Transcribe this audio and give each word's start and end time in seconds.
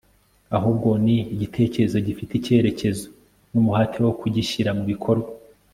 ahubwo 0.57 0.89
ni 1.05 1.17
igitekerezo 1.35 1.97
gifite 2.07 2.31
icyerekezo 2.35 3.05
n'umuhate 3.51 3.97
wo 4.05 4.11
kugishyira 4.19 4.69
mu 4.77 4.83
bikorwa 4.93 5.29